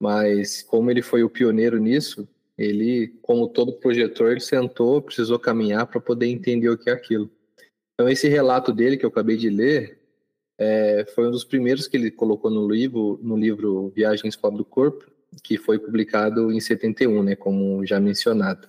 [0.00, 5.86] mas como ele foi o pioneiro nisso, ele, como todo projetor, ele sentou, precisou caminhar
[5.86, 7.28] para poder entender o que é aquilo.
[7.94, 9.98] Então esse relato dele que eu acabei de ler,
[10.56, 14.64] é, foi um dos primeiros que ele colocou no livro, no livro Viagens Fora do
[14.64, 15.09] Corpo,
[15.42, 18.68] que foi publicado em 71, né, como já mencionado.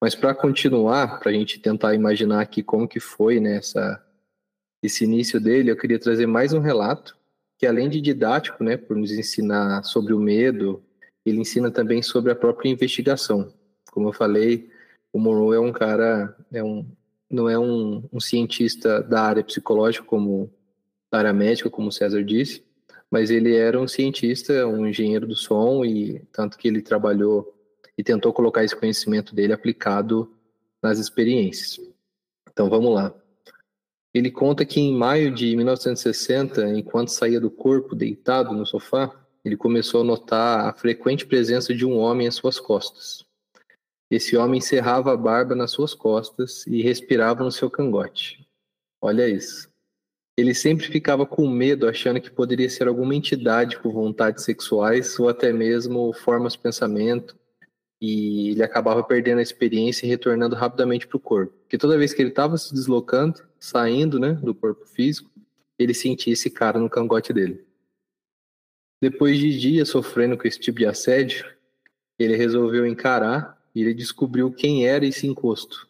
[0.00, 3.60] Mas para continuar, para a gente tentar imaginar aqui como que foi né,
[4.82, 7.16] esse início dele, eu queria trazer mais um relato
[7.58, 10.82] que além de didático, né, por nos ensinar sobre o medo,
[11.26, 13.52] ele ensina também sobre a própria investigação.
[13.92, 14.70] Como eu falei,
[15.12, 16.86] o Monroe é um cara, é um,
[17.30, 20.50] não é um, um cientista da área psicológica como
[21.12, 22.64] da área médica, como o César disse,
[23.10, 27.54] mas ele era um cientista, um engenheiro do som e tanto que ele trabalhou
[27.98, 30.32] e tentou colocar esse conhecimento dele aplicado
[30.82, 31.80] nas experiências.
[32.50, 33.14] Então vamos lá.
[34.12, 39.56] Ele conta que em maio de 1960, enquanto saía do corpo deitado no sofá, ele
[39.56, 43.24] começou a notar a frequente presença de um homem às suas costas.
[44.10, 48.44] Esse homem encerrava a barba nas suas costas e respirava no seu cangote.
[49.00, 49.69] Olha isso.
[50.40, 55.28] Ele sempre ficava com medo, achando que poderia ser alguma entidade com vontades sexuais ou
[55.28, 57.36] até mesmo formas de pensamento,
[58.00, 61.52] e ele acabava perdendo a experiência e retornando rapidamente para o corpo.
[61.60, 65.30] Porque toda vez que ele estava se deslocando, saindo né, do corpo físico,
[65.78, 67.62] ele sentia esse cara no cangote dele.
[68.98, 71.44] Depois de dias sofrendo com esse tipo de assédio,
[72.18, 75.86] ele resolveu encarar e ele descobriu quem era esse encosto.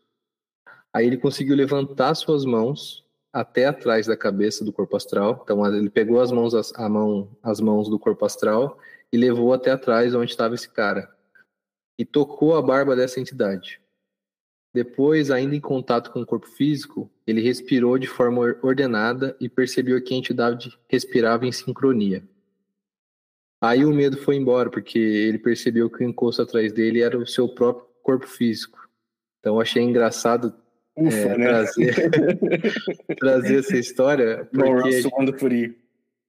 [0.93, 5.41] Aí ele conseguiu levantar suas mãos até atrás da cabeça do corpo astral.
[5.43, 8.79] Então ele pegou as mãos, a mão, as mãos do corpo astral
[9.13, 11.15] e levou até atrás onde estava esse cara
[11.99, 13.81] e tocou a barba dessa entidade.
[14.73, 20.01] Depois, ainda em contato com o corpo físico, ele respirou de forma ordenada e percebeu
[20.03, 22.23] que a entidade respirava em sincronia.
[23.61, 27.27] Aí o medo foi embora, porque ele percebeu que o encosto atrás dele era o
[27.27, 28.89] seu próprio corpo físico.
[29.41, 30.55] Então achei engraçado
[31.01, 31.47] Ufa, é, né?
[31.47, 32.11] trazer,
[33.19, 34.49] trazer essa história.
[34.53, 35.75] Porque por aí.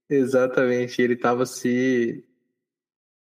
[0.09, 2.23] Exatamente, ele estava se,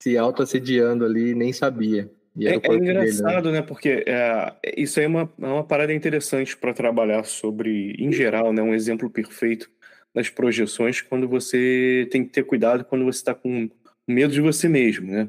[0.02, 2.10] se auto-assediando ali e nem sabia.
[2.38, 3.60] É, é, engraçado, dele, né?
[3.60, 3.62] né?
[3.62, 8.52] Porque é, isso aí é uma, é uma parada interessante para trabalhar sobre, em geral,
[8.52, 8.62] né?
[8.62, 9.70] Um exemplo perfeito
[10.14, 13.68] nas projeções quando você tem que ter cuidado quando você está com
[14.06, 15.28] medo de você mesmo, né?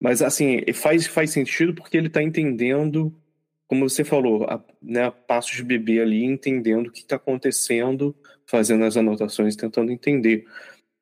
[0.00, 3.14] Mas assim, faz, faz sentido porque ele está entendendo,
[3.72, 8.84] como você falou, a, né, passos de bebê ali, entendendo o que está acontecendo, fazendo
[8.84, 10.44] as anotações, tentando entender.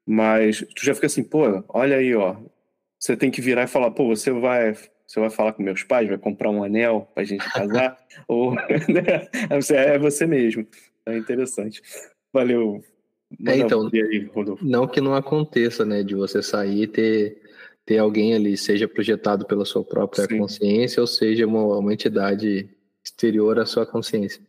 [0.06, 2.37] Mas tu já fica assim, pô, olha aí, ó.
[2.96, 4.72] Você tem que virar e falar, pô, você vai,
[5.04, 7.98] você vai falar com meus pais, vai comprar um anel pra gente casar?
[8.28, 8.54] Ou
[8.87, 9.28] né?
[9.70, 10.64] é você mesmo.
[11.04, 11.83] É interessante.
[12.33, 12.85] Valeu,
[13.48, 14.30] é, então, aí,
[14.62, 17.42] não que não aconteça, né, de você sair e ter,
[17.90, 20.38] ter alguém ali, seja projetado pela sua própria Sim.
[20.38, 22.70] consciência, ou seja, uma, uma entidade
[23.05, 24.40] exterior à sua consciência.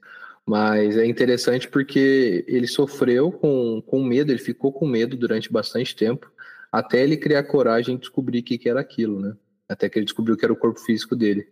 [0.45, 5.95] Mas é interessante porque ele sofreu com, com medo, ele ficou com medo durante bastante
[5.95, 6.31] tempo,
[6.71, 9.35] até ele criar coragem de descobrir o que, que era aquilo, né?
[9.67, 11.47] Até que ele descobriu que era o corpo físico dele.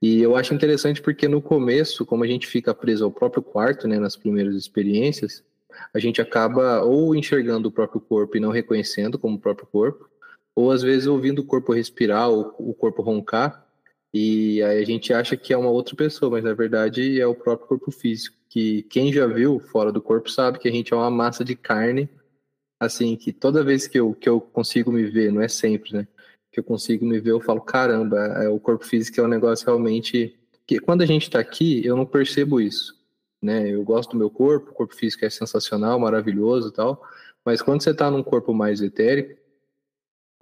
[0.00, 3.86] E eu acho interessante porque no começo, como a gente fica preso ao próprio quarto,
[3.86, 5.44] né, nas primeiras experiências,
[5.92, 10.08] a gente acaba ou enxergando o próprio corpo e não reconhecendo como o próprio corpo,
[10.54, 13.66] ou às vezes ouvindo o corpo respirar ou o corpo roncar,
[14.12, 17.34] e aí a gente acha que é uma outra pessoa, mas na verdade é o
[17.34, 20.96] próprio corpo físico, que quem já viu fora do corpo sabe que a gente é
[20.96, 22.08] uma massa de carne,
[22.80, 26.08] assim, que toda vez que eu, que eu consigo me ver, não é sempre, né,
[26.52, 29.66] que eu consigo me ver, eu falo, caramba, é, o corpo físico é um negócio
[29.66, 30.38] realmente...
[30.66, 32.94] que quando a gente está aqui, eu não percebo isso
[33.44, 33.68] né?
[33.68, 37.02] Eu gosto do meu corpo, o corpo físico é sensacional, maravilhoso e tal,
[37.44, 39.38] mas quando você está num corpo mais etérico,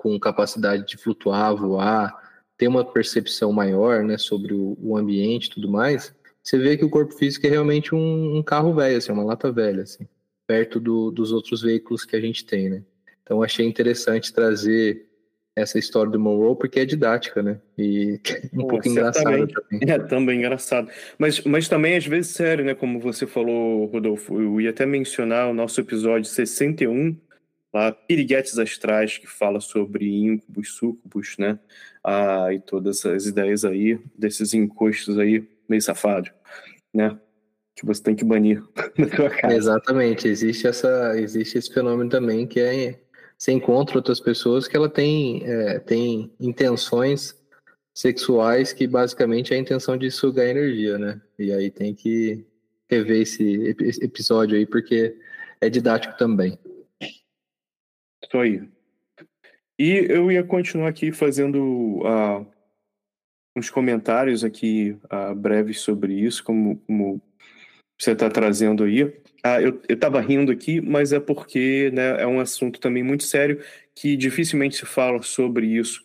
[0.03, 2.13] com capacidade de flutuar, voar,
[2.59, 6.13] ter uma percepção maior, né, sobre o, o ambiente e tudo mais,
[6.43, 9.53] você vê que o corpo físico é realmente um, um carro velho, assim, uma lata
[9.53, 10.09] velha, assim,
[10.45, 12.83] perto do, dos outros veículos que a gente tem, né?
[13.23, 15.07] Então achei interessante trazer
[15.55, 17.61] essa história do Monroe porque é didática, né?
[17.79, 18.19] E
[18.53, 19.81] um pouco engraçada também.
[19.89, 20.91] É, também engraçado.
[21.17, 22.75] Mas, mas também, às vezes, sério, né?
[22.75, 27.17] Como você falou, Rodolfo, eu ia até mencionar o nosso episódio 61,
[27.73, 31.59] lá, Piriguetes Astrais, que fala sobre íncubos, súcubos, né?
[32.05, 36.31] Ah, e todas as ideias aí, desses encostos aí, meio safado,
[36.93, 37.19] né?
[37.75, 38.63] Que você tem que banir
[38.99, 39.55] na sua casa.
[39.55, 43.01] Exatamente, existe, essa, existe esse fenômeno também que é
[43.39, 47.35] você encontra outras pessoas que ela tem, é, tem intenções
[47.93, 51.21] sexuais que basicamente é a intenção de sugar energia, né?
[51.37, 52.47] E aí tem que
[52.89, 55.17] rever esse episódio aí porque
[55.61, 56.57] é didático também.
[58.33, 58.63] Isso aí.
[59.79, 62.47] E eu ia continuar aqui fazendo uh,
[63.55, 67.21] uns comentários aqui uh, breves sobre isso, como, como
[68.01, 69.13] você está trazendo aí.
[69.45, 73.61] Ah, eu estava rindo aqui, mas é porque né, é um assunto também muito sério
[73.95, 76.03] que dificilmente se fala sobre isso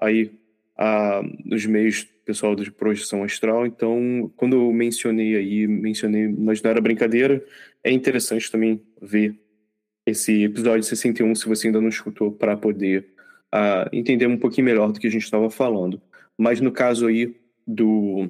[0.00, 0.30] aí
[1.44, 3.66] nos meios pessoal de projeção astral.
[3.66, 7.44] Então, quando eu mencionei aí, mencionei, mas não era brincadeira,
[7.82, 9.43] é interessante também ver
[10.06, 13.06] esse episódio 61, se você ainda não escutou, para poder
[13.50, 16.00] ah, entender um pouquinho melhor do que a gente estava falando.
[16.36, 17.34] Mas no caso aí
[17.66, 18.28] do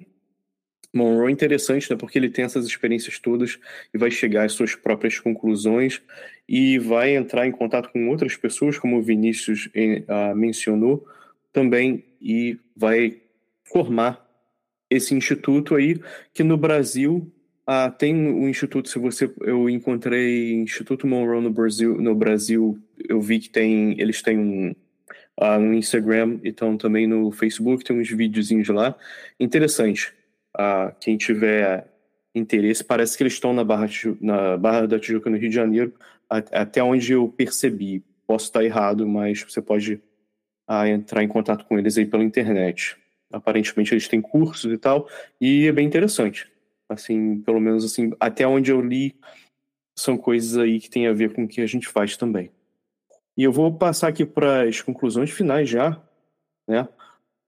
[0.95, 3.59] Monroe interessante, né, porque ele tem essas experiências todas
[3.93, 6.01] e vai chegar às suas próprias conclusões
[6.49, 11.05] e vai entrar em contato com outras pessoas, como o Vinícius uh, mencionou
[11.53, 13.21] também, e vai
[13.65, 14.25] formar
[14.89, 16.01] esse instituto aí,
[16.33, 17.31] que no Brasil
[17.67, 23.21] Ah, tem o instituto, se você eu encontrei Instituto Monroe no Brasil, no Brasil, eu
[23.21, 24.75] vi que tem, eles têm um,
[25.37, 28.95] ah, no Instagram, então também no Facebook tem uns videozinhos lá.
[29.41, 30.13] Interessante.
[30.57, 31.89] Ah, quem tiver
[32.35, 33.89] interesse, parece que eles estão na Barra,
[34.21, 35.95] na Barra da Tijuca, no Rio de Janeiro,
[36.29, 38.05] até onde eu percebi.
[38.27, 40.01] Posso estar errado, mas você pode
[40.69, 42.97] ah, entrar em contato com eles aí pela internet.
[43.33, 45.09] Aparentemente eles têm cursos e tal,
[45.41, 46.54] e é bem interessante.
[46.95, 49.15] Assim, pelo menos assim, até onde eu li,
[49.99, 52.51] são coisas aí que tem a ver com o que a gente faz também.
[53.37, 56.01] E eu vou passar aqui para as conclusões finais já,
[56.69, 56.89] né?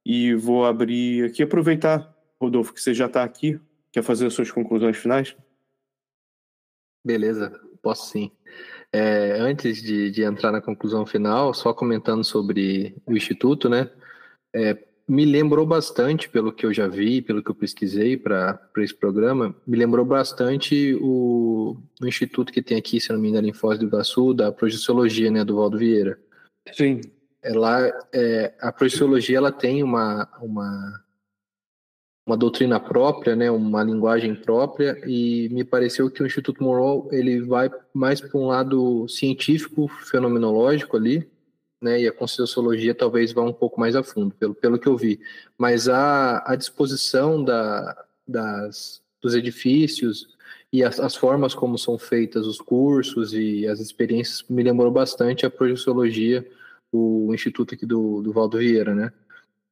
[0.05, 3.61] E vou abrir aqui, aproveitar, Rodolfo, que você já está aqui,
[3.92, 5.36] quer fazer as suas conclusões finais?
[7.05, 7.51] Beleza,
[7.82, 8.30] posso sim.
[8.92, 13.90] É, antes de, de, entrar na conclusão final, só comentando sobre o Instituto, né?
[14.55, 14.74] É,
[15.09, 19.55] me lembrou bastante, pelo que eu já vi, pelo que eu pesquisei para esse programa,
[19.67, 23.79] me lembrou bastante o, o, instituto que tem aqui, se não me engano, em Foz
[23.79, 26.19] do Iguaçu, da projeciologia, né, do Valdo Vieira.
[26.73, 27.01] Sim.
[27.41, 31.05] Ela, é, a projeciologia ela tem uma, uma,
[32.27, 37.41] uma doutrina própria, né, uma linguagem própria, e me pareceu que o Instituto Monroe ele
[37.43, 41.31] vai mais para um lado científico, fenomenológico ali,
[41.81, 44.97] né, e a Conscienciologia talvez vá um pouco mais a fundo, pelo, pelo que eu
[44.97, 45.20] vi.
[45.59, 50.29] Mas a, a disposição da, das, dos edifícios
[50.72, 55.47] e as, as, formas como são feitas os cursos e as experiências me lembrou bastante
[55.47, 56.47] a Projeciologia,
[56.93, 59.12] o instituto aqui do, do Valdo Vieira, né?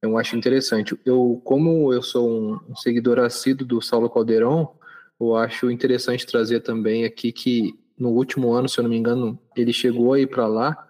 [0.02, 0.98] Eu acho interessante.
[1.04, 4.72] Eu, como eu sou um, seguidor assíduo do Saulo Caldeirão,
[5.18, 9.38] eu acho interessante trazer também aqui que no último ano, se eu não me engano,
[9.56, 10.88] ele chegou aí para lá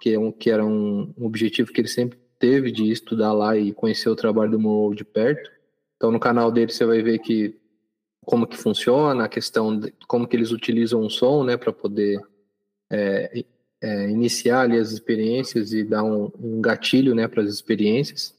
[0.00, 3.56] que, é um, que era um, um, objetivo que ele sempre teve de estudar lá
[3.56, 5.50] e conhecer o trabalho do Monroe de perto.
[5.96, 7.54] Então, no canal dele você vai ver que
[8.24, 12.20] como que funciona, a questão de como que eles utilizam o som, né, para poder
[12.90, 13.44] é,
[13.80, 18.34] é, iniciar ali as experiências e dar um, um gatilho, né, para as experiências.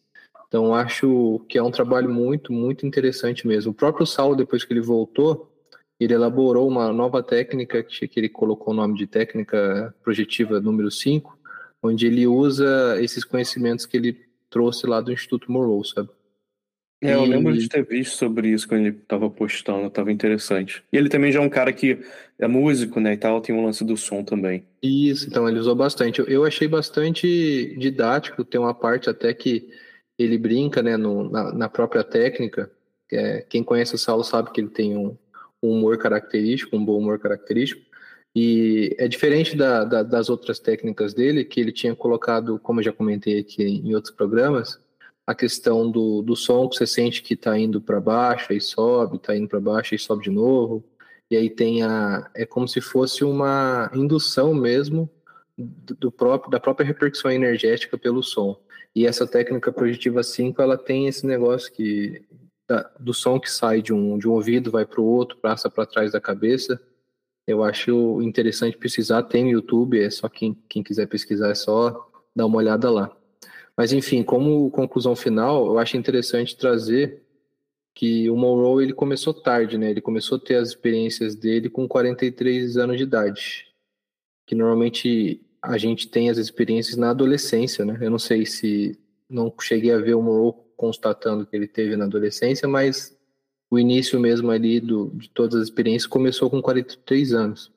[0.47, 3.71] Então, acho que é um trabalho muito, muito interessante mesmo.
[3.71, 5.49] O próprio Saulo, depois que ele voltou,
[5.99, 11.37] ele elaborou uma nova técnica que ele colocou o nome de técnica projetiva número 5,
[11.81, 14.17] onde ele usa esses conhecimentos que ele
[14.49, 16.09] trouxe lá do Instituto Morrow, sabe?
[17.03, 20.83] É, eu lembro de ter visto sobre isso quando ele estava postando, estava interessante.
[20.93, 21.99] E ele também já é um cara que
[22.37, 24.63] é músico, né, e tal, tem um lance do som também.
[24.83, 26.23] Isso, então ele usou bastante.
[26.27, 29.67] Eu achei bastante didático, tem uma parte até que
[30.17, 32.69] ele brinca, né, no, na, na própria técnica.
[33.11, 35.17] É, quem conhece o Saulo sabe que ele tem um,
[35.61, 37.81] um humor característico, um bom humor característico.
[38.35, 42.83] E é diferente da, da, das outras técnicas dele, que ele tinha colocado, como eu
[42.85, 44.79] já comentei aqui em outros programas,
[45.27, 49.17] a questão do, do som que você sente que está indo para baixo e sobe,
[49.17, 50.83] está indo para baixo e sobe de novo.
[51.29, 52.29] E aí tem a.
[52.35, 55.09] É como se fosse uma indução mesmo
[55.57, 58.59] do próprio, da própria repercussão energética pelo som.
[58.95, 62.23] E essa técnica projetiva 5, ela tem esse negócio que
[62.67, 65.69] da, do som que sai de um, de um ouvido, vai para o outro, passa
[65.69, 66.81] para trás da cabeça
[67.47, 72.09] eu acho interessante pesquisar, tem no YouTube, é só quem, quem quiser pesquisar é só
[72.35, 73.15] dar uma olhada lá.
[73.75, 77.23] Mas enfim, como conclusão final, eu acho interessante trazer
[77.93, 79.89] que o Monroe ele começou tarde, né?
[79.89, 83.67] Ele começou a ter as experiências dele com 43 anos de idade.
[84.45, 87.97] Que normalmente a gente tem as experiências na adolescência, né?
[88.01, 88.97] Eu não sei se
[89.29, 93.17] não cheguei a ver o Monroe constatando que ele teve na adolescência, mas
[93.71, 97.71] o início mesmo ali do, de todas as experiências começou com 43 anos.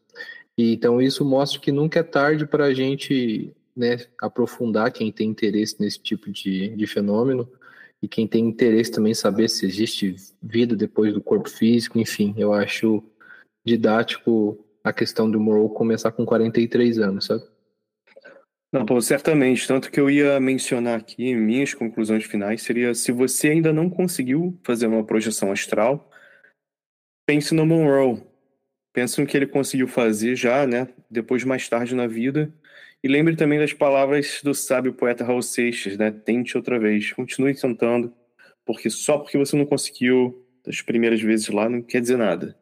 [0.58, 5.30] E, então isso mostra que nunca é tarde para a gente né, aprofundar quem tem
[5.30, 7.48] interesse nesse tipo de, de fenômeno
[8.02, 12.34] e quem tem interesse também em saber se existe vida depois do corpo físico, enfim,
[12.36, 13.02] eu acho
[13.64, 17.44] didático a questão do Morrow começar com 43 anos, sabe?
[18.74, 19.68] Não, pô, certamente.
[19.68, 24.58] Tanto que eu ia mencionar aqui, minhas conclusões finais seria se você ainda não conseguiu
[24.64, 26.10] fazer uma projeção astral,
[27.24, 28.20] pense no Monroe.
[28.92, 30.88] Pense no que ele conseguiu fazer já, né?
[31.08, 32.52] Depois, mais tarde na vida.
[33.00, 36.10] E lembre também das palavras do sábio poeta Raul Seixas, né?
[36.10, 37.12] Tente outra vez.
[37.12, 38.12] Continue tentando,
[38.64, 42.58] porque só porque você não conseguiu das primeiras vezes lá não quer dizer nada.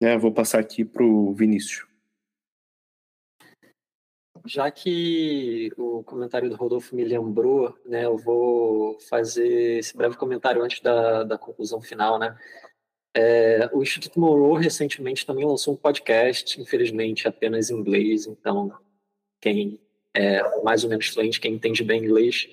[0.00, 0.16] Né?
[0.16, 1.87] Vou passar aqui pro Vinícius.
[4.46, 10.62] Já que o comentário do Rodolfo me lembrou, né, eu vou fazer esse breve comentário
[10.62, 12.36] antes da, da conclusão final, né?
[13.14, 18.72] É, o Instituto Monroe recentemente também lançou um podcast, infelizmente apenas em inglês, então
[19.40, 19.80] quem
[20.14, 22.48] é mais ou menos fluente, quem entende bem inglês,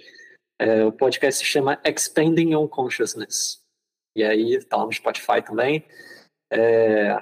[0.57, 3.61] é, o podcast se chama Expanding on Consciousness.
[4.15, 5.85] E aí, tá lá no Spotify também.
[6.49, 7.17] É,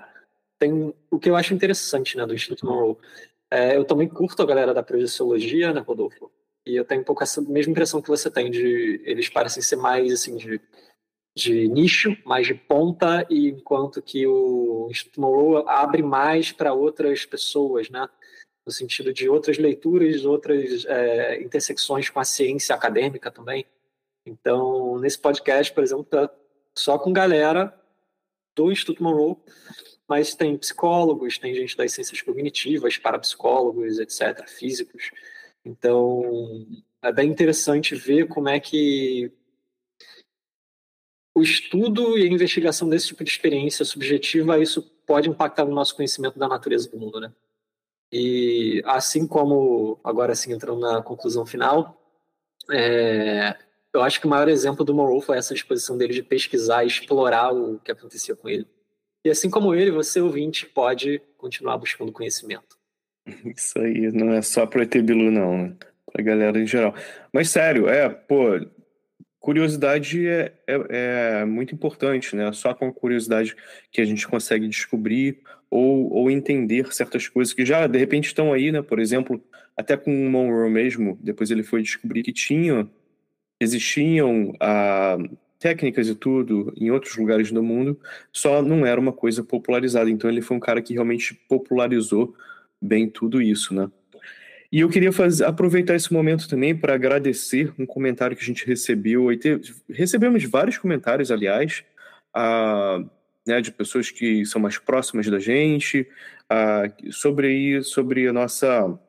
[0.60, 2.98] tem o que eu acho interessante né, do Instituto Monroe.
[3.54, 6.32] É, eu também curto a galera da projeciologia, né, Rodolfo?
[6.66, 9.76] E eu tenho um pouco essa mesma impressão que você tem de eles parecem ser
[9.76, 10.60] mais assim de,
[11.38, 17.28] de nicho, mais de ponta, e enquanto que o Instituto Monroe abre mais para outras
[17.28, 18.10] pessoas, né?
[18.66, 23.68] No sentido de outras leituras, outras é, intersecções com a ciência acadêmica também.
[24.26, 26.28] Então, nesse podcast, por exemplo, tá
[26.76, 27.72] só com galera
[28.56, 29.36] do Instituto Monroe,
[30.08, 35.12] mas tem psicólogos, tem gente das ciências cognitivas, parapsicólogos, etc., físicos.
[35.66, 36.68] Então,
[37.02, 39.32] é bem interessante ver como é que
[41.36, 45.96] o estudo e a investigação desse tipo de experiência subjetiva, isso pode impactar no nosso
[45.96, 47.34] conhecimento da natureza do mundo, né?
[48.12, 52.00] E assim como, agora sim, entrando na conclusão final,
[52.72, 53.58] é,
[53.92, 56.88] eu acho que o maior exemplo do Monroe foi essa disposição dele de pesquisar e
[56.88, 58.68] explorar o que acontecia com ele.
[59.24, 62.78] E assim como ele, você, ouvinte, pode continuar buscando conhecimento.
[63.46, 65.76] Isso aí, não é só pro ET Bilu, não, né?
[66.12, 66.94] Pra galera em geral.
[67.32, 68.60] Mas sério, é, pô,
[69.40, 72.52] curiosidade é, é, é, muito importante, né?
[72.52, 73.56] Só com a curiosidade
[73.92, 78.52] que a gente consegue descobrir ou, ou entender certas coisas que já, de repente, estão
[78.52, 78.82] aí, né?
[78.82, 79.42] Por exemplo,
[79.76, 82.90] até com o Monroe mesmo, depois ele foi descobrir que tinha
[83.60, 85.18] existiam ah,
[85.64, 87.98] técnicas e tudo em outros lugares do mundo,
[88.34, 90.10] só não era uma coisa popularizada.
[90.10, 92.36] Então ele foi um cara que realmente popularizou
[92.82, 93.90] bem tudo isso, né?
[94.70, 98.66] E eu queria fazer, aproveitar esse momento também para agradecer um comentário que a gente
[98.66, 99.28] recebeu.
[99.90, 101.86] recebemos vários comentários, aliás,
[102.34, 103.02] ah,
[103.48, 106.06] né, de pessoas que são mais próximas da gente,
[106.50, 109.00] ah, sobre, sobre a nossa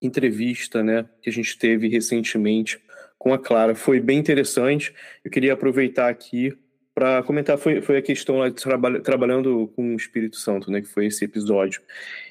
[0.00, 2.78] entrevista né, que a gente teve recentemente
[3.22, 3.72] com a Clara.
[3.76, 4.92] Foi bem interessante.
[5.24, 6.58] Eu queria aproveitar aqui
[6.92, 10.80] para comentar foi, foi a questão lá de traba, trabalhando com o Espírito Santo, né,
[10.80, 11.80] que foi esse episódio.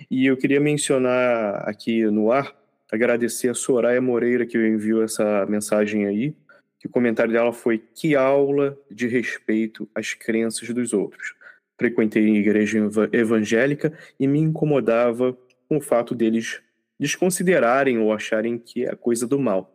[0.09, 2.53] E eu queria mencionar aqui no ar,
[2.91, 6.35] agradecer a Soraya Moreira que enviou essa mensagem aí,
[6.77, 11.33] que o comentário dela foi que aula de respeito às crenças dos outros.
[11.79, 12.77] Frequentei igreja
[13.13, 15.37] evangélica e me incomodava
[15.69, 16.61] com o fato deles
[16.99, 19.73] desconsiderarem ou acharem que é coisa do mal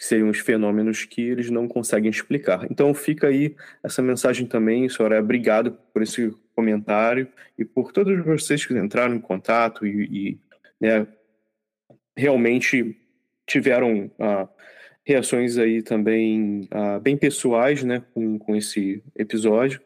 [0.00, 2.66] que seriam os fenômenos que eles não conseguem explicar.
[2.70, 5.20] Então fica aí essa mensagem também, senhora.
[5.20, 7.28] Obrigado por esse comentário
[7.58, 10.38] e por todos vocês que entraram em contato e, e
[10.80, 11.06] né,
[12.16, 12.96] realmente
[13.46, 14.48] tiveram ah,
[15.04, 19.82] reações aí também ah, bem pessoais né, com, com esse episódio,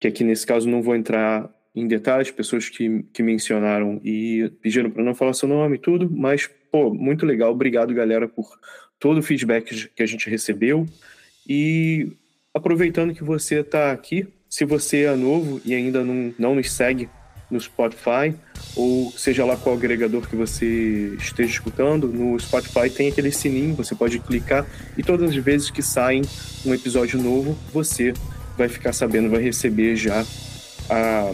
[0.00, 4.92] que aqui nesse caso não vou entrar em detalhes, pessoas que, que mencionaram e pediram
[4.92, 8.46] para não falar seu nome e tudo, mas, pô, muito legal, obrigado galera por
[8.98, 10.86] todo o feedback que a gente recebeu.
[11.48, 12.12] E
[12.52, 17.08] aproveitando que você está aqui, se você é novo e ainda não, não nos segue
[17.50, 18.34] no Spotify,
[18.76, 23.94] ou seja lá qual agregador que você esteja escutando, no Spotify tem aquele sininho, você
[23.94, 24.66] pode clicar
[24.96, 26.22] e todas as vezes que saem
[26.66, 28.12] um episódio novo, você
[28.56, 30.24] vai ficar sabendo, vai receber já
[30.90, 31.32] a,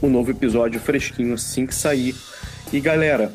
[0.00, 2.14] o novo episódio fresquinho assim que sair.
[2.72, 3.32] E galera,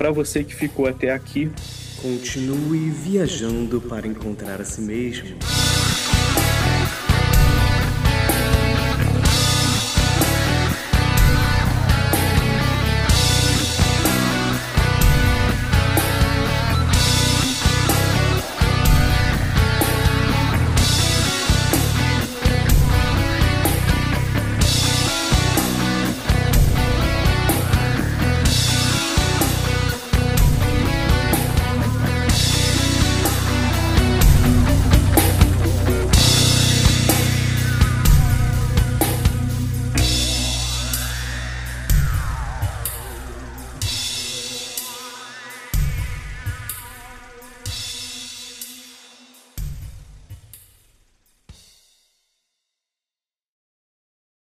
[0.00, 1.52] para você que ficou até aqui,
[2.00, 5.36] Continue viajando para encontrar a si mesmo.